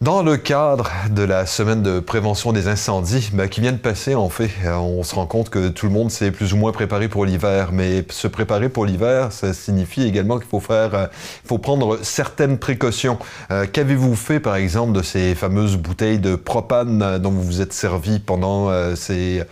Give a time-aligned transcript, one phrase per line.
[0.00, 4.16] Dans le cadre de la semaine de prévention des incendies ben, qui vient de passer,
[4.16, 6.72] en fait, euh, on se rend compte que tout le monde s'est plus ou moins
[6.72, 7.70] préparé pour l'hiver.
[7.72, 11.06] Mais se préparer pour l'hiver, ça signifie également qu'il faut faire, euh,
[11.46, 13.18] faut prendre certaines précautions.
[13.52, 17.72] Euh, qu'avez-vous fait, par exemple, de ces fameuses bouteilles de propane dont vous vous êtes
[17.72, 19.44] servi pendant ces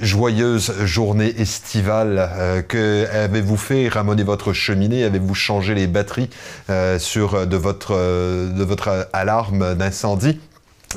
[0.00, 2.30] joyeuse journée estivale.
[2.32, 5.04] Euh, que avez-vous fait ramoner votre cheminée?
[5.04, 6.30] Avez-vous changé les batteries
[6.68, 10.40] euh, sur euh, de votre de votre alarme d'incendie?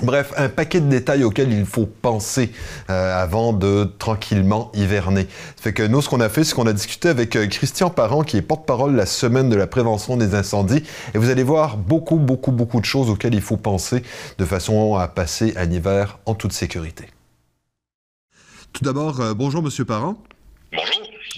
[0.02, 2.52] Bref, un paquet de détails auxquels il faut penser
[2.88, 5.28] avant de tranquillement hiverner.
[5.56, 8.24] Ça fait que nous, ce qu'on a fait, c'est qu'on a discuté avec Christian Parent,
[8.24, 10.82] qui est porte-parole la semaine de la prévention des incendies.
[11.14, 14.02] Et vous allez voir beaucoup, beaucoup, beaucoup de choses auxquelles il faut penser
[14.40, 17.06] de façon à passer un hiver en toute sécurité.
[18.74, 20.18] Tout d'abord, euh, bonjour Monsieur Parent.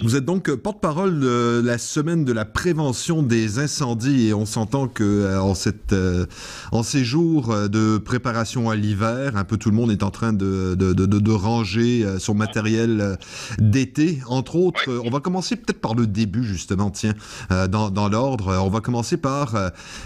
[0.02, 4.44] Vous êtes donc euh, porte-parole de la semaine de la prévention des incendies et on
[4.44, 6.26] s'entend que euh, en, cette, euh,
[6.70, 10.34] en ces jours de préparation à l'hiver, un peu tout le monde est en train
[10.34, 13.18] de, de, de, de ranger son matériel
[13.58, 14.20] d'été.
[14.26, 17.14] Entre autres, on va commencer peut-être par le début justement, tiens,
[17.48, 18.58] dans, dans l'ordre.
[18.62, 19.54] On va commencer par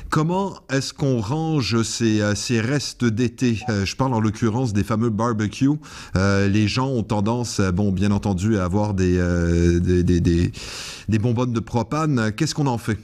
[0.08, 3.60] comment est-ce qu'on range ces, ces restes d'été?
[3.84, 5.70] Je parle en l'occurrence des fameux barbecues.
[6.14, 9.19] les gens ont tendance, bon, bien entendu, à avoir des
[9.80, 12.32] des, bonbonnes de propane.
[12.36, 12.98] Qu'est-ce qu'on en fait?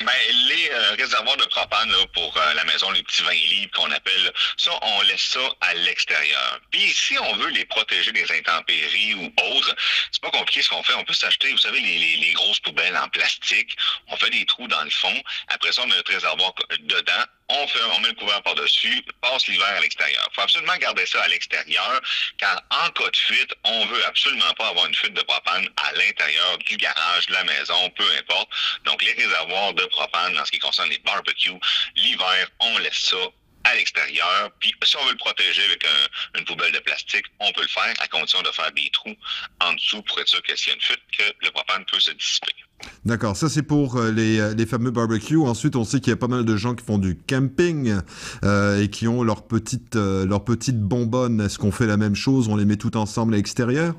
[0.00, 0.12] Ben,
[0.48, 3.90] les euh, réservoirs de propane là, pour euh, la maison, les petits 20 litres qu'on
[3.90, 6.60] appelle, ça, on laisse ça à l'extérieur.
[6.70, 9.76] Puis si on veut les protéger des intempéries ou autres,
[10.10, 10.94] c'est pas compliqué ce qu'on fait.
[10.94, 13.76] On peut s'acheter, vous savez, les, grosses poubelles en plastique.
[14.08, 15.22] On fait des trous dans le fond.
[15.48, 19.66] Après ça, on met notre réservoir dedans on, on met le couvert par-dessus, passe l'hiver
[19.66, 20.26] à l'extérieur.
[20.30, 22.00] Il faut absolument garder ça à l'extérieur,
[22.38, 25.92] car en cas de fuite, on veut absolument pas avoir une fuite de propane à
[25.92, 28.48] l'intérieur du garage, de la maison, peu importe.
[28.84, 31.60] Donc, les réservoirs de propane, en ce qui concerne les barbecues,
[31.96, 33.16] l'hiver, on laisse ça
[33.64, 34.50] à l'extérieur.
[34.60, 37.68] Puis si on veut le protéger avec un, une poubelle de plastique, on peut le
[37.68, 39.16] faire à condition de faire des trous
[39.60, 42.00] en dessous pour être sûr que s'il y a une fuite, que le propane peut
[42.00, 42.52] se dissiper.
[43.04, 45.36] D'accord, ça c'est pour euh, les, euh, les, fameux barbecues.
[45.36, 47.94] Ensuite, on sait qu'il y a pas mal de gens qui font du camping
[48.44, 51.40] euh, et qui ont leurs petites, euh, leurs petites bonbonnes.
[51.40, 52.48] Est-ce qu'on fait la même chose?
[52.48, 53.94] On les met tout ensemble à l'extérieur?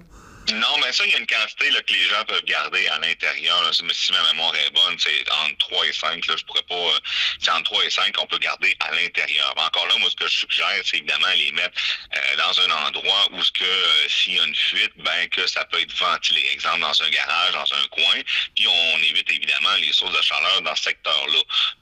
[0.52, 3.00] Non, mais ça, il y a une quantité là, que les gens peuvent garder à
[3.00, 3.72] l'intérieur.
[3.74, 6.26] Si ma mémoire est bonne, c'est entre 3 et 5.
[6.28, 6.76] Là, je pourrais pas.
[6.76, 7.00] Euh,
[7.40, 9.54] c'est entre 3 et 5 qu'on peut garder à l'intérieur.
[9.58, 11.80] Encore là, moi, ce que je suggère, c'est évidemment les mettre
[12.16, 15.48] euh, dans un endroit où ce que euh, s'il y a une fuite, ben que
[15.48, 16.42] ça peut être ventilé.
[16.52, 18.22] Exemple, dans un garage, dans un coin.
[18.56, 21.40] Puis on évite évidemment les sources de chaleur dans ce secteur-là.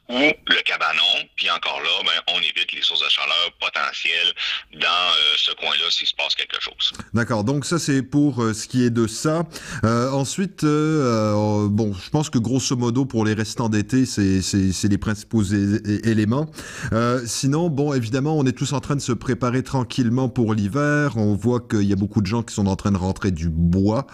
[0.10, 1.30] Ou le cabanon.
[1.38, 4.34] Puis encore là, ben, on évite les sources de chaleur potentielles
[4.74, 6.92] dans ce coin-là s'il se passe quelque chose.
[7.14, 7.46] D'accord.
[7.46, 9.48] Donc ça, c'est pour ce qui est de ça.
[9.84, 14.88] Euh, ensuite, euh, euh, bon, je pense que grosso modo, pour les restants d'été, c'est
[14.88, 16.48] les principaux éléments.
[17.26, 21.18] Sinon, bon, évidemment, on est tous en train de se préparer tranquillement pour l'hiver.
[21.18, 23.50] On voit qu'il y a beaucoup de gens qui sont en train de rentrer du
[23.50, 24.08] bois.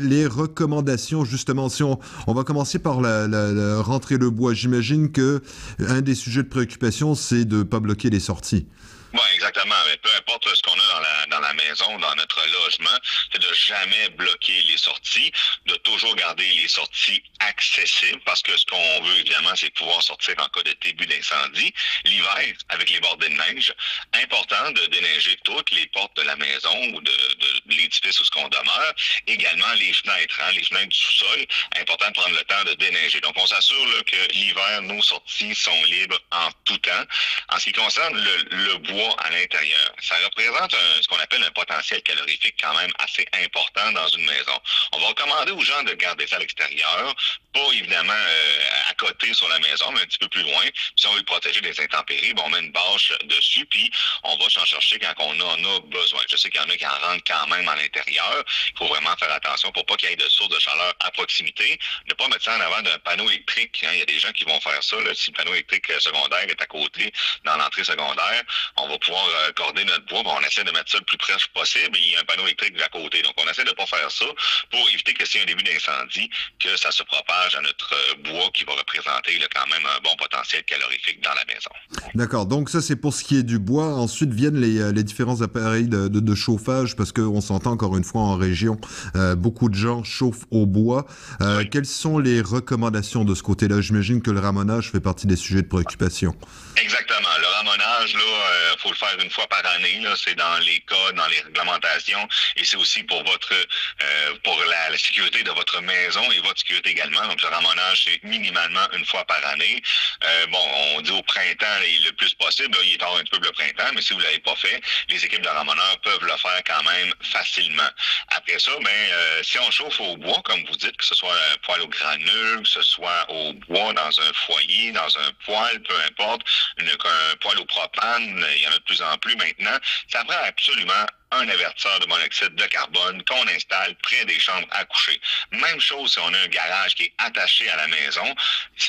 [0.00, 5.42] Les recommandations, justement, si on, on va commencer par la, rentrer le bois, j'imagine que
[5.78, 8.66] un des sujets de préoccupation, c'est de pas bloquer les sorties.
[9.16, 9.74] Oui, exactement.
[9.86, 12.98] Mais peu importe ce qu'on a dans la, dans la maison, dans notre logement,
[13.32, 15.32] c'est de jamais bloquer les sorties,
[15.64, 20.34] de toujours garder les sorties accessibles, parce que ce qu'on veut, évidemment, c'est pouvoir sortir
[20.38, 21.72] en cas de début d'incendie.
[22.04, 23.72] L'hiver, avec les bordées de neige,
[24.12, 28.30] important de déneiger toutes les portes de la maison ou de, de, l'édifice où ce
[28.30, 28.94] qu'on demeure.
[29.26, 31.46] Également, les fenêtres, hein, les fenêtres du sous-sol,
[31.80, 33.20] important de prendre le temps de déneiger.
[33.22, 37.04] Donc, on s'assure que l'hiver, nos sorties sont libres en tout temps.
[37.48, 39.92] En ce qui concerne le, le bois, à l'intérieur.
[40.00, 44.60] Ça représente ce qu'on appelle un potentiel calorifique quand même assez important dans une maison.
[44.92, 47.14] On va recommander aux gens de garder ça à l'extérieur,
[47.52, 50.64] pas évidemment euh, à côté sur la maison, mais un petit peu plus loin.
[50.96, 53.90] Si on veut le protéger des intempéries, on met une bâche dessus, puis
[54.24, 56.20] on va s'en chercher quand on en a besoin.
[56.28, 58.44] Je sais qu'il y en a qui en rentrent quand même à l'intérieur.
[58.72, 61.10] Il faut vraiment faire attention pour pas qu'il y ait de sources de chaleur à
[61.10, 61.78] proximité.
[62.08, 63.84] Ne pas mettre ça en avant d'un panneau électrique.
[63.84, 63.90] Hein.
[63.92, 65.00] Il y a des gens qui vont faire ça.
[65.00, 65.14] Là.
[65.14, 67.12] Si le panneau électrique secondaire est à côté
[67.44, 68.42] dans l'entrée secondaire,
[68.76, 70.22] on va pouvoir euh, accorder notre bois.
[70.24, 71.96] On essaie de mettre ça le plus proche possible.
[71.98, 73.22] Il y a un panneau électrique à côté.
[73.22, 74.26] Donc, on essaie de pas faire ça
[74.70, 76.28] pour éviter que s'il y a un début d'incendie,
[76.58, 80.00] que ça se propage à notre euh, bois qui va représenter là, quand même un
[80.02, 81.70] bon potentiel calorifique dans la maison.
[82.14, 82.46] D'accord.
[82.46, 83.94] Donc, ça, c'est pour ce qui est du bois.
[83.94, 87.96] Ensuite viennent les, euh, les différents appareils de, de, de chauffage parce qu'on s'entend encore
[87.96, 88.78] une fois en région,
[89.16, 91.06] euh, beaucoup de gens chauffent au bois.
[91.40, 91.70] Euh, oui.
[91.70, 93.80] Quelles sont les recommandations de ce côté-là?
[93.80, 96.34] J'imagine que le ramonage fait partie des sujets de préoccupation.
[96.76, 97.28] Exactement.
[97.38, 100.02] Le ramonage, là, euh, le faire une fois par année.
[100.16, 104.96] C'est dans les cas, dans les réglementations, et c'est aussi pour votre, euh, pour la,
[104.96, 107.26] sécurité de votre maison et votre sécurité également.
[107.26, 109.82] Donc, le ramonage, c'est minimalement une fois par année.
[110.24, 110.64] Euh, bon,
[110.96, 111.66] on dit au printemps
[112.04, 112.76] le plus possible.
[112.76, 115.24] Là, il est tard un peu le printemps, mais si vous l'avez pas fait, les
[115.24, 117.88] équipes de ramoneurs peuvent le faire quand même facilement.
[118.28, 121.34] Après ça, ben, euh, si on chauffe au bois, comme vous dites, que ce soit
[121.52, 125.82] un poêle au granule, que ce soit au bois dans un foyer, dans un poêle,
[125.82, 126.42] peu importe,
[126.78, 129.76] un poêle au propane, il y en a de plus en plus maintenant,
[130.10, 134.84] ça prend absolument un avertisseur de monoxyde de carbone qu'on installe près des chambres à
[134.84, 135.20] coucher.
[135.50, 138.34] Même chose si on a un garage qui est attaché à la maison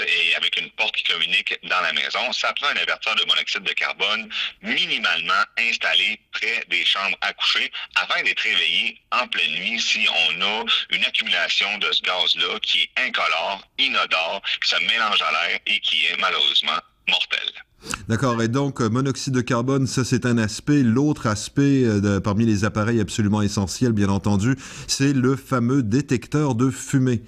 [0.05, 3.63] et avec une porte qui communique dans la maison, ça prend un avertisseur de monoxyde
[3.63, 4.29] de carbone
[4.61, 10.41] minimalement installé près des chambres à coucher afin d'être réveillé en pleine nuit si on
[10.41, 15.59] a une accumulation de ce gaz-là qui est incolore, inodore, qui se mélange à l'air
[15.65, 17.66] et qui est malheureusement mortel.
[18.07, 20.81] D'accord, et donc euh, monoxyde de carbone, ça c'est un aspect.
[20.83, 24.55] L'autre aspect euh, parmi les appareils absolument essentiels, bien entendu,
[24.87, 27.21] c'est le fameux détecteur de fumée.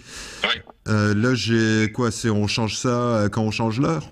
[0.44, 0.62] Oui.
[0.88, 4.04] Euh, là, j'ai quoi C'est on change ça quand on change l'heure?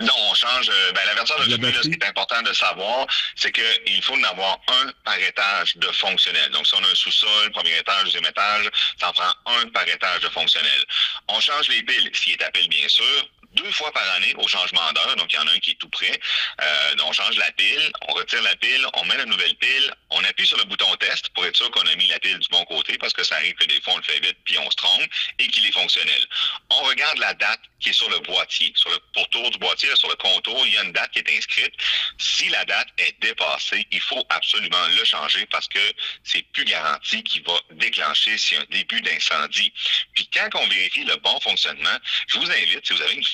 [0.00, 0.70] Non, on change.
[0.94, 3.06] Ben, l'avertisseur de fumée, ce qui est important de savoir,
[3.36, 6.50] c'est qu'il faut en avoir un par étage de fonctionnel.
[6.52, 9.86] Donc, si on a un sous-sol, premier étage, deuxième étage, ça en prend un par
[9.86, 10.84] étage de fonctionnel.
[11.28, 14.46] On change les piles, s'il est à pile, bien sûr deux fois par année au
[14.46, 15.16] changement d'heure.
[15.16, 16.18] Donc, il y en a un qui est tout prêt.
[16.60, 20.22] Euh, on change la pile, on retire la pile, on met la nouvelle pile, on
[20.24, 22.64] appuie sur le bouton test pour être sûr qu'on a mis la pile du bon
[22.64, 24.76] côté parce que ça arrive que des fois on le fait vite puis on se
[24.76, 26.26] trompe et qu'il est fonctionnel.
[26.70, 28.72] On regarde la date qui est sur le boîtier.
[28.76, 31.36] Sur le pourtour du boîtier, sur le contour, il y a une date qui est
[31.36, 31.72] inscrite.
[32.18, 35.80] Si la date est dépassée, il faut absolument le changer parce que
[36.22, 39.72] c'est plus garanti qu'il va déclencher s'il y a un début d'incendie.
[40.14, 41.98] Puis quand on vérifie le bon fonctionnement,
[42.28, 43.24] je vous invite, si vous avez une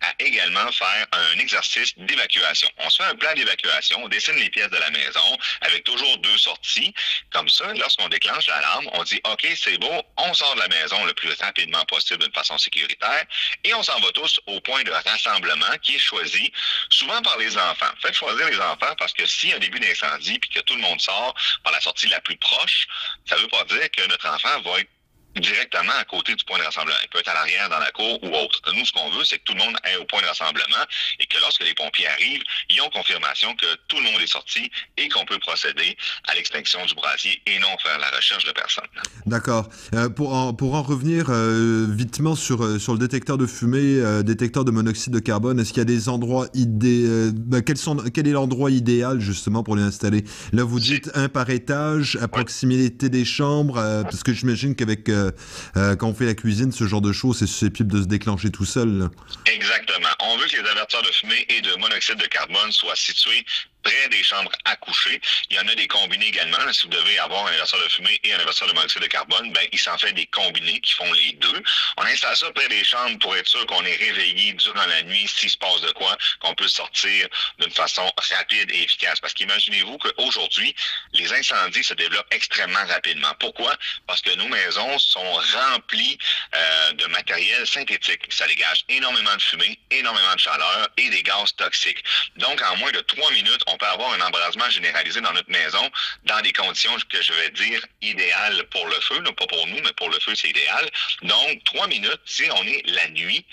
[0.00, 2.68] à également faire un exercice d'évacuation.
[2.78, 6.18] On se fait un plan d'évacuation, on dessine les pièces de la maison avec toujours
[6.18, 6.92] deux sorties.
[7.30, 11.04] Comme ça, lorsqu'on déclenche l'alarme, on dit OK, c'est beau, on sort de la maison
[11.04, 13.24] le plus rapidement possible d'une façon sécuritaire
[13.64, 16.52] et on s'en va tous au point de rassemblement qui est choisi
[16.90, 17.92] souvent par les enfants.
[18.00, 20.74] Faites choisir les enfants parce que s'il y a un début d'incendie puis que tout
[20.74, 22.86] le monde sort par la sortie la plus proche,
[23.26, 24.90] ça ne veut pas dire que notre enfant va être
[25.36, 26.96] directement à côté du point de rassemblement.
[27.02, 28.60] Il peut être à l'arrière, dans la cour ou autre.
[28.74, 30.84] Nous, ce qu'on veut, c'est que tout le monde est au point de rassemblement
[31.20, 34.70] et que lorsque les pompiers arrivent, ils ont confirmation que tout le monde est sorti
[34.96, 35.96] et qu'on peut procéder
[36.28, 38.88] à l'extinction du brasier et non faire la recherche de personnes.
[39.26, 39.68] D'accord.
[39.94, 44.00] Euh, pour, en, pour en revenir euh, vitement sur, euh, sur le détecteur de fumée,
[44.00, 48.28] euh, détecteur de monoxyde de carbone, est-ce qu'il y a des endroits idéaux ben, Quel
[48.28, 50.24] est l'endroit idéal justement pour l'installer?
[50.52, 55.30] Là, vous dites un par étage, à proximité des chambres, parce que j'imagine qu'avec euh,
[55.76, 58.50] euh, quand on fait la cuisine, ce genre de choses, c'est susceptible de se déclencher
[58.50, 59.10] tout seul.
[59.46, 60.08] Exactement.
[60.20, 63.44] On veut que les avertisseurs de fumée et de monoxyde de carbone soient situés
[63.82, 65.20] près des chambres à coucher.
[65.50, 66.58] Il y en a des combinés également.
[66.72, 69.52] Si vous devez avoir un avertisseur de fumée et un avertisseur de monoxyde de carbone,
[69.52, 71.62] ben, il s'en fait des combinés qui font les deux.
[71.96, 75.26] On installe ça près des chambres pour être sûr qu'on est réveillé durant la nuit
[75.28, 77.28] s'il se passe de quoi, qu'on peut sortir
[77.58, 79.20] d'une façon rapide et efficace.
[79.20, 80.74] Parce qu'imaginez-vous qu'aujourd'hui,
[81.14, 83.32] les incendies se développent extrêmement rapidement.
[83.40, 83.76] Pourquoi?
[84.06, 85.32] Parce que nos maisons sont
[85.72, 86.18] remplies
[86.54, 88.22] euh, de matériel synthétique.
[88.30, 92.02] Ça dégage énormément de fumée, énormément de chaleur et des gaz toxiques.
[92.36, 95.90] Donc, en moins de trois minutes, on peut avoir un embrasement généralisé dans notre maison
[96.24, 99.80] dans des conditions que je vais dire idéales pour le feu, non pas pour nous,
[99.82, 100.88] mais pour le feu, c'est idéal.
[101.22, 103.44] Donc, trois minutes, si on est la nuit,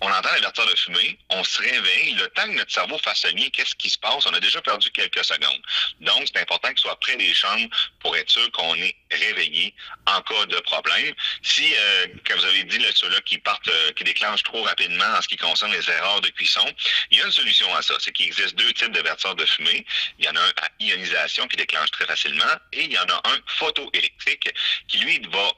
[0.00, 3.30] on entend l'avertisseur de fumée, on se réveille, le temps que notre cerveau fasse le
[3.30, 4.26] lien, qu'est-ce qui se passe?
[4.26, 5.62] On a déjà perdu quelques secondes.
[6.00, 7.68] Donc, c'est important qu'il soit près des chambres
[8.00, 9.74] pour être sûr qu'on est réveillé
[10.06, 11.14] en cas de problème.
[11.42, 15.22] Si, euh, comme vous avez dit, ceux-là qui partent, euh, qui déclenchent trop rapidement en
[15.22, 16.64] ce qui concerne les erreurs de cuisson,
[17.10, 17.94] il y a une solution à ça.
[17.98, 19.84] C'est qu'il existe deux types d'avertisseurs de fumée.
[20.18, 23.08] Il y en a un à ionisation qui déclenche très facilement et il y en
[23.08, 24.52] a un photoélectrique
[24.88, 25.52] qui, lui, va,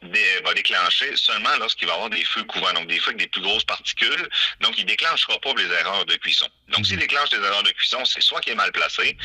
[0.44, 3.28] va déclencher seulement lorsqu'il va y avoir des feux couverts, donc des feux avec des
[3.28, 4.25] plus grosses particules
[4.60, 6.46] donc, il ne déclenchera pas les erreurs de cuisson.
[6.74, 7.02] Donc, s'il mhm.
[7.02, 9.16] déclenche des erreurs de cuisson, c'est soit qu'il est mal placé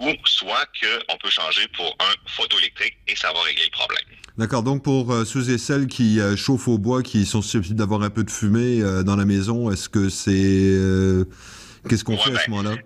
[0.00, 4.04] ou soit qu'on peut changer pour un photoélectrique et ça va régler le problème.
[4.36, 7.76] D'accord, donc pour euh, ceux et celles qui euh, chauffent au bois, qui sont susceptibles
[7.76, 11.26] d'avoir un peu de fumée euh, dans la maison, est-ce que c'est...
[11.88, 12.76] Qu'est-ce qu'on fait à ce ben, moment-là?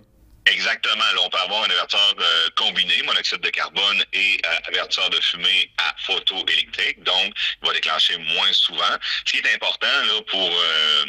[0.46, 1.04] Exactement.
[1.14, 5.70] Là, on peut avoir un avertisseur euh, combiné, monoxyde de carbone et euh, de fumée
[5.78, 7.02] à photoélectrique.
[7.04, 7.32] Donc,
[7.62, 8.96] il va déclencher moins souvent.
[9.24, 11.04] Ce qui est important là, pour euh,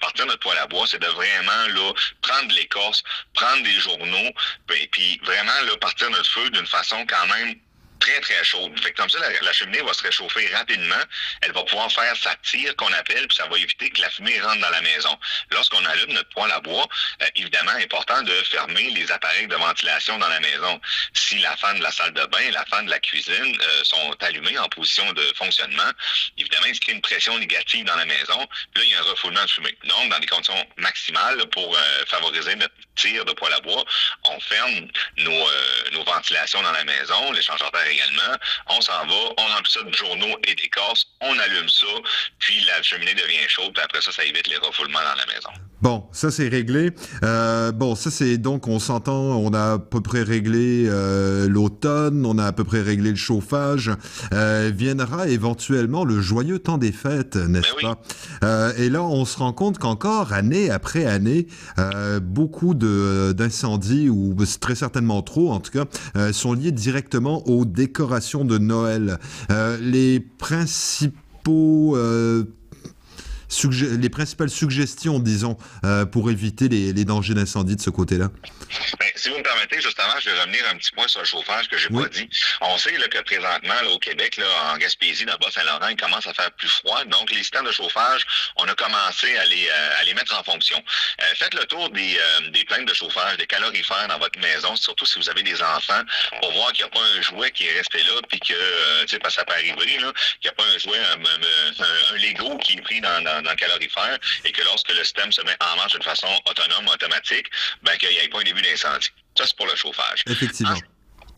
[0.00, 1.92] partir notre poêle à bois, c'est de vraiment là,
[2.22, 3.04] prendre l'écorce,
[3.34, 4.30] prendre des journaux,
[4.74, 7.54] et puis vraiment là, partir notre feu d'une façon quand même
[8.00, 8.78] très, très chaude.
[8.80, 11.02] Fait comme ça, la, cheminée va se réchauffer rapidement.
[11.42, 14.40] Elle va pouvoir faire sa tire qu'on appelle, puis ça va éviter que la fumée
[14.40, 15.16] rentre dans la maison.
[15.50, 16.86] Lorsqu'on allume notre poêle à bois,
[17.22, 20.80] euh, évidemment, important de fermer les appareils de ventilation dans la maison.
[21.14, 24.14] Si la fan de la salle de bain, la fan de la cuisine euh, sont
[24.20, 25.90] allumées en position de fonctionnement,
[26.38, 28.38] évidemment, il se crée une pression négative dans la maison.
[28.38, 29.76] Là, il y a un refoulement de fumée.
[29.84, 33.84] Donc, dans des conditions maximales pour euh, favoriser notre tir de poêle à bois,
[34.36, 34.88] on ferme
[35.18, 35.46] nos,
[35.92, 38.36] nos ventilations dans la maison, l'échangeur d'air également.
[38.68, 41.86] On s'en va, on remplit ça de journaux et d'écorce, on allume ça,
[42.38, 45.50] puis la cheminée devient chaude, puis après ça, ça évite les refoulements dans la maison.
[45.82, 46.92] Bon, ça c'est réglé.
[47.22, 52.24] Euh, bon, ça c'est donc on s'entend, on a à peu près réglé euh, l'automne,
[52.24, 53.90] on a à peu près réglé le chauffage.
[54.32, 57.94] Euh, viendra éventuellement le joyeux temps des fêtes, n'est-ce ben
[58.40, 58.72] pas?
[58.78, 61.46] Et là, on se rend compte qu'encore année après année,
[62.22, 68.58] beaucoup d'incendies ou très certainement trop, en tout cas, sont liés directement aux décorations de
[68.58, 69.18] Noël.
[69.80, 71.96] les principaux
[74.00, 78.28] les principales suggestions, disons, euh, pour éviter les, les dangers d'incendie de ce côté-là?
[78.98, 81.68] Ben, si vous me permettez, justement, je vais revenir un petit point sur le chauffage
[81.68, 82.28] que j'ai pas dit.
[82.60, 86.34] On sait là, que présentement, au Québec, là, en Gaspésie, dans Bas-Saint-Laurent, il commence à
[86.34, 87.04] faire plus froid.
[87.04, 88.22] Donc, les systèmes de chauffage,
[88.56, 90.82] on a commencé à les, euh, à les mettre en fonction.
[91.20, 92.18] Euh, faites le tour des,
[92.52, 96.02] des plaintes de chauffage, des calorifères dans votre maison, surtout si vous avez des enfants,
[96.40, 99.08] pour voir qu'il n'y a pas un jouet qui est resté là, puis que, tu
[99.08, 100.00] sais, parce que ça peut arriver, qu'il
[100.44, 101.16] n'y a pas un jouet, un,
[102.34, 105.76] qui est pris dans dans, le calorifère et que lorsque le système se met en
[105.76, 107.48] marche de façon autonome, automatique,
[107.82, 109.10] ben, qu'il n'y ait pas un début d'incendie.
[109.36, 110.22] Ça, c'est pour le chauffage.
[110.26, 110.72] Effectivement.
[110.72, 110.95] En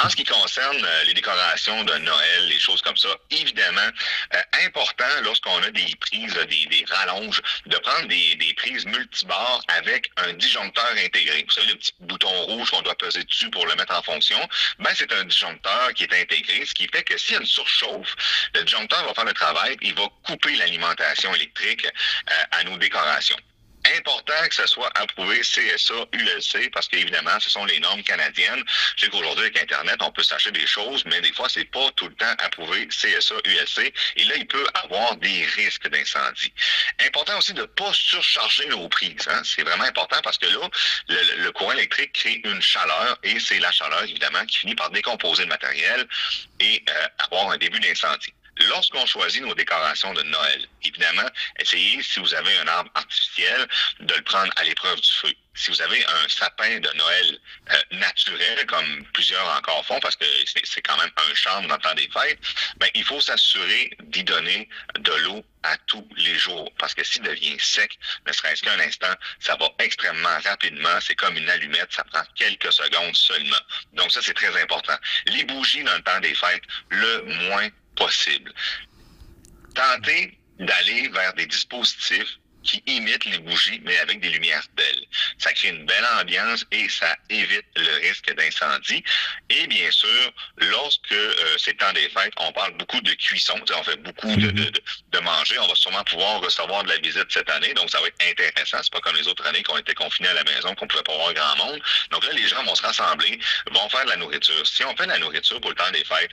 [0.08, 3.90] ce qui concerne euh, les décorations de Noël, les choses comme ça, évidemment,
[4.34, 9.62] euh, important lorsqu'on a des prises, des, des, rallonges, de prendre des, des prises multibarres
[9.68, 11.44] avec un disjoncteur intégré.
[11.44, 14.38] Vous savez, le petit bouton rouge qu'on doit peser dessus pour le mettre en fonction,
[14.78, 17.46] ben c'est un disjoncteur qui est intégré, ce qui fait que s'il y a une
[17.46, 18.14] surchauffe,
[18.54, 23.36] le disjoncteur va faire le travail, il va couper l'alimentation électrique euh, à nos décorations
[23.96, 28.62] important que ce soit approuvé CSA, ULC, parce qu'évidemment, ce sont les normes canadiennes.
[28.96, 31.90] Je sais qu'aujourd'hui, avec Internet, on peut s'acheter des choses, mais des fois, c'est pas
[31.96, 33.92] tout le temps approuvé CSA, ULC.
[34.16, 36.52] Et là, il peut avoir des risques d'incendie.
[37.06, 39.28] Important aussi de ne pas surcharger nos prises.
[39.28, 39.42] Hein.
[39.44, 40.68] C'est vraiment important parce que là,
[41.08, 45.42] le, courant électrique crée une chaleur et c'est la chaleur, évidemment, qui finit par décomposer
[45.44, 46.06] le matériel
[46.60, 48.32] et euh, avoir un début d'incendie.
[48.66, 53.66] Lorsqu'on choisit nos décorations de Noël, évidemment, essayez, si vous avez un arbre artificiel,
[54.00, 55.32] de le prendre à l'épreuve du feu.
[55.54, 57.40] Si vous avez un sapin de Noël
[57.72, 60.24] euh, naturel, comme plusieurs encore font, parce que
[60.62, 62.38] c'est quand même un charme dans le temps des fêtes,
[62.76, 64.68] ben, il faut s'assurer d'y donner
[65.00, 66.72] de l'eau à tous les jours.
[66.78, 71.00] Parce que s'il devient sec, ne serait-ce qu'un instant, ça va extrêmement rapidement.
[71.00, 73.60] C'est comme une allumette, ça prend quelques secondes seulement.
[73.94, 74.96] Donc ça, c'est très important.
[75.26, 78.52] Les bougies dans le temps des fêtes, le moins possible.
[79.74, 82.38] Tenter d'aller vers des dispositifs
[82.68, 85.04] qui imitent les bougies, mais avec des lumières belles.
[85.38, 89.02] Ça crée une belle ambiance et ça évite le risque d'incendie.
[89.48, 93.82] Et bien sûr, lorsque euh, c'est temps des fêtes, on parle beaucoup de cuisson, on
[93.82, 94.70] fait beaucoup de, de,
[95.12, 95.58] de, manger.
[95.60, 98.78] On va sûrement pouvoir recevoir de la visite cette année, donc ça va être intéressant.
[98.82, 101.02] C'est pas comme les autres années qui ont été confinés à la maison, qu'on pouvait
[101.02, 101.80] pas voir grand monde.
[102.10, 104.66] Donc là, les gens vont se rassembler, vont faire de la nourriture.
[104.66, 106.32] Si on fait de la nourriture pour le temps des fêtes,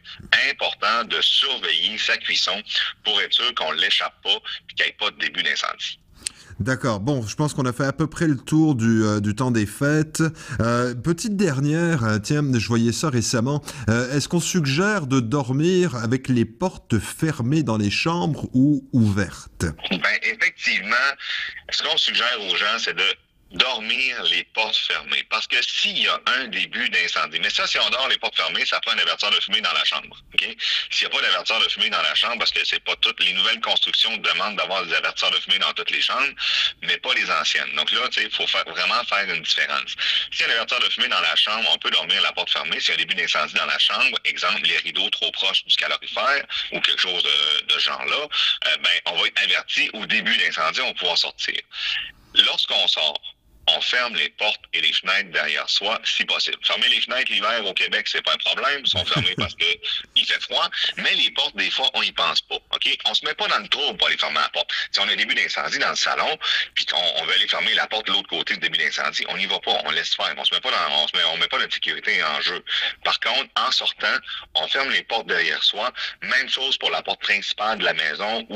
[0.50, 2.62] important de surveiller sa cuisson
[3.06, 4.36] pour être sûr qu'on l'échappe pas
[4.70, 6.00] et qu'il n'y ait pas de début d'incendie.
[6.60, 7.02] D'accord.
[7.02, 9.52] Bon, je pense qu'on a fait à peu près le tour du, euh, du temps
[9.52, 10.24] des fêtes.
[10.62, 13.62] Euh, petite dernière, euh, tiens, je voyais ça récemment.
[13.88, 19.66] Est-ce qu'on suggère de dormir avec les portes fermées dans les chambres ou ouvertes?
[19.92, 20.96] Ben, effectivement,
[21.70, 23.04] ce qu'on suggère aux gens, c'est de
[23.56, 25.24] dormir les portes fermées.
[25.30, 28.36] Parce que s'il y a un début d'incendie, mais ça, si on dort les portes
[28.36, 30.18] fermées, ça prend un avertisseur de fumée dans la chambre.
[30.34, 30.56] OK?
[30.92, 33.24] S'il n'y a pas d'avertisseur de fumée dans la chambre, parce que c'est pas toutes
[33.24, 36.34] les nouvelles constructions demandent d'avoir des avertisseurs de fumée dans toutes les chambres,
[36.84, 37.74] mais pas les anciennes.
[37.76, 39.96] Donc là, il faut vraiment faire une différence.
[40.32, 42.52] Si y a un avertisseur de fumée dans la chambre, on peut dormir la porte
[42.52, 42.80] fermée.
[42.80, 45.76] S'il y a un début d'incendie dans la chambre, exemple, les rideaux trop proches du
[45.76, 48.28] calorifère ou quelque chose de, de genre-là,
[48.68, 51.60] euh, ben, on va être averti au début d'incendie, on va pouvoir sortir.
[52.34, 53.35] Lorsqu'on sort,
[53.68, 56.58] on ferme les portes et les fenêtres derrière soi, si possible.
[56.64, 58.82] Fermer les fenêtres l'hiver au Québec, c'est pas un problème.
[58.84, 59.66] Ils sont fermés parce que
[60.16, 60.70] il fait froid.
[60.98, 62.56] Mais les portes, des fois, on y pense pas.
[62.56, 62.98] OK?
[63.06, 64.72] On se met pas dans le trou pour aller fermer la porte.
[64.92, 66.38] Si on a un début d'incendie dans le salon,
[66.74, 69.38] puis qu'on on veut aller fermer la porte de l'autre côté du début d'incendie, on
[69.38, 69.78] n'y va pas.
[69.86, 70.34] On laisse faire.
[70.38, 72.64] On se met pas dans, on se met, on met pas notre sécurité en jeu.
[73.04, 74.16] Par contre, en sortant,
[74.56, 75.92] on ferme les portes derrière soi.
[76.22, 78.48] Même chose pour la porte principale de la maison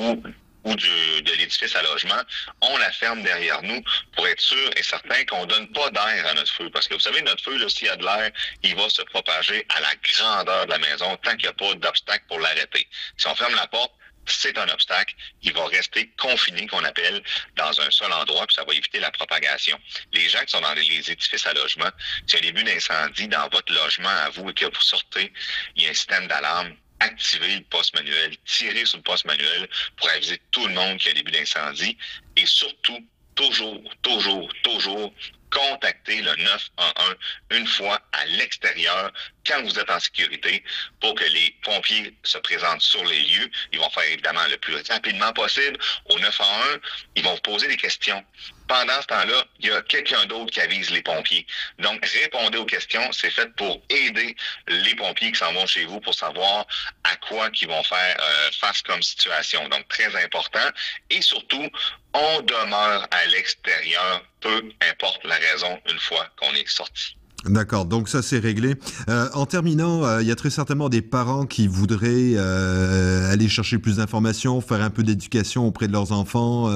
[0.63, 2.21] ou de l'édifice à logement,
[2.61, 3.81] on la ferme derrière nous
[4.15, 6.69] pour être sûr et certain qu'on donne pas d'air à notre feu.
[6.69, 8.31] Parce que vous savez, notre feu, s'il y a de l'air,
[8.63, 11.73] il va se propager à la grandeur de la maison tant qu'il n'y a pas
[11.75, 12.87] d'obstacle pour l'arrêter.
[13.17, 13.93] Si on ferme la porte,
[14.25, 15.15] c'est un obstacle.
[15.41, 17.21] Il va rester confiné, qu'on appelle,
[17.55, 19.79] dans un seul endroit, puis ça va éviter la propagation.
[20.13, 21.89] Les gens qui sont dans les édifices à logement,
[22.27, 25.31] si un début d'incendie dans votre logement à vous et que vous sortez,
[25.75, 29.69] il y a un système d'alarme activer le poste manuel, tirer sur le poste manuel
[29.97, 31.97] pour aviser tout le monde qu'il y a début d'incendie
[32.35, 32.99] et surtout,
[33.35, 35.13] toujours, toujours, toujours
[35.49, 37.15] contacter le 911
[37.51, 39.11] une fois à l'extérieur
[39.45, 40.63] quand vous êtes en sécurité
[40.99, 43.49] pour que les pompiers se présentent sur les lieux.
[43.73, 45.77] Ils vont faire évidemment le plus rapidement possible.
[46.05, 46.79] Au 911,
[47.15, 48.23] ils vont vous poser des questions.
[48.69, 51.45] Pendant ce temps-là, il y a quelqu'un d'autre qui avise les pompiers.
[51.79, 53.11] Donc, répondez aux questions.
[53.11, 54.35] C'est fait pour aider
[54.67, 56.67] les pompiers qui s'en vont chez vous pour savoir
[57.03, 59.67] à quoi qu'ils vont faire euh, face comme situation.
[59.69, 60.69] Donc, très important.
[61.09, 61.67] Et surtout,
[62.13, 67.18] on demeure à l'extérieur, peu importe la raison, une fois qu'on est sorti.
[67.45, 68.75] D'accord, donc ça c'est réglé.
[69.09, 73.47] Euh, en terminant, euh, il y a très certainement des parents qui voudraient euh, aller
[73.47, 76.69] chercher plus d'informations, faire un peu d'éducation auprès de leurs enfants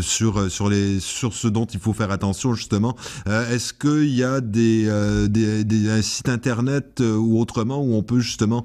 [0.00, 2.96] sur sur les sur ce dont il faut faire attention justement.
[3.26, 4.88] Est-ce qu'il y a des,
[5.28, 8.64] des, des, un site internet ou autrement où on peut justement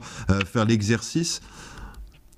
[0.52, 1.42] faire l'exercice?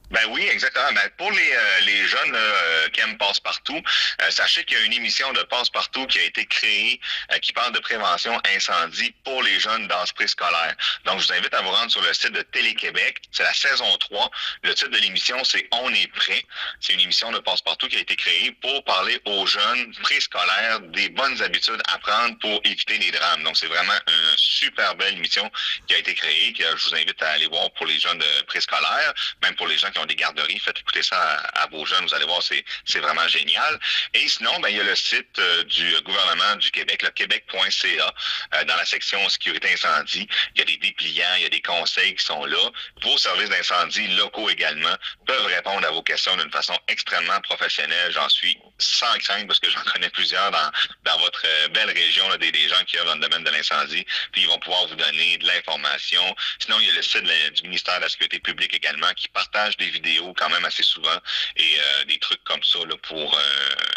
[0.10, 0.92] Ben oui, exactement.
[0.94, 3.82] Ben pour les, euh, les jeunes euh, qui aiment Passe-Partout,
[4.22, 7.00] euh, sachez qu'il y a une émission de Passe-Partout qui a été créée
[7.42, 10.76] qui parle de prévention incendie pour les jeunes dans ce préscolaire.
[11.06, 13.22] Donc, je vous invite à vous rendre sur le site de Télé-Québec.
[13.32, 14.32] C'est la saison 3.
[14.64, 16.42] Le titre de l'émission, c'est On est prêt.
[16.80, 21.10] C'est une émission de Passe-Partout qui a été créée pour parler aux jeunes préscolaires des
[21.10, 23.44] bonnes habitudes à prendre pour éviter les drames.
[23.44, 25.50] Donc, c'est vraiment une super belle émission
[25.88, 29.14] qui a été créée, que je vous invite à aller voir pour les jeunes préscolaires,
[29.44, 31.18] même pour les gens qui des garderies, faites écouter ça
[31.54, 33.80] à, vos jeunes, vous allez voir, c'est vraiment génial.
[34.14, 38.14] Et sinon, ben, il y a le site euh, du gouvernement du Québec, le québec.ca,
[38.56, 40.28] euh, dans la section sécurité incendie.
[40.56, 42.72] Il y a des dépliants, il y a des conseils qui sont là.
[43.02, 48.12] Vos services d'incendie locaux également peuvent répondre à vos questions d'une façon extrêmement professionnelle.
[48.12, 50.72] J'en suis sans crainte parce que j'en connais plusieurs dans,
[51.04, 53.52] dans votre euh, belle région, là, des, des, gens qui œuvrent dans le domaine de
[53.52, 54.06] l'incendie.
[54.32, 56.36] Puis ils vont pouvoir vous donner de l'information.
[56.60, 59.78] Sinon, il y a le site du ministère de la Sécurité publique également qui partage
[59.78, 61.18] des vidéos quand même assez souvent
[61.56, 63.40] et euh, des trucs comme ça là, pour euh,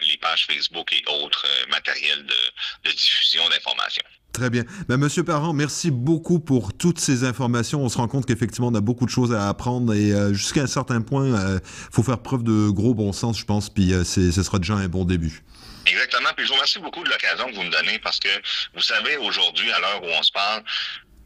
[0.09, 4.03] les pages Facebook et autres euh, matériels de, diffusion d'informations.
[4.33, 4.65] Très bien.
[4.89, 7.83] Ben, Monsieur Parent, merci beaucoup pour toutes ces informations.
[7.83, 10.67] On se rend compte qu'effectivement, on a beaucoup de choses à apprendre et jusqu'à un
[10.67, 11.61] certain point, il
[11.93, 15.05] faut faire preuve de gros bon sens, je pense, puis ce sera déjà un bon
[15.05, 15.43] début.
[15.87, 16.29] Exactement.
[16.37, 18.29] Puis je vous remercie beaucoup de l'occasion que vous me donnez parce que
[18.75, 20.63] vous savez, aujourd'hui, à l'heure où on se parle,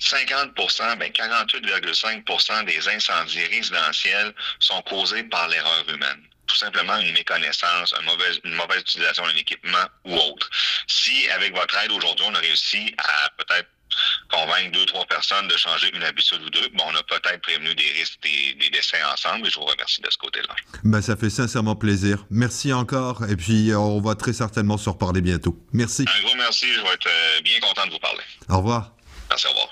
[0.01, 7.95] 50% ben 48,5% des incendies résidentiels sont causés par l'erreur humaine tout simplement une méconnaissance,
[7.99, 10.51] une mauvaise, une mauvaise utilisation d'un équipement ou autre.
[10.87, 13.69] Si, avec votre aide aujourd'hui, on a réussi à peut-être
[14.31, 17.75] convaincre deux, trois personnes de changer une habitude ou deux, bon, on a peut-être prévenu
[17.75, 20.55] des risques, des, des, décès ensemble, et je vous remercie de ce côté-là.
[20.83, 22.25] Ben, ça fait sincèrement plaisir.
[22.31, 25.57] Merci encore, et puis euh, on va très certainement se reparler bientôt.
[25.73, 26.05] Merci.
[26.09, 28.25] Un gros merci, je vais être euh, bien content de vous parler.
[28.49, 28.93] Au revoir.
[29.31, 29.69] Merci, au revoir.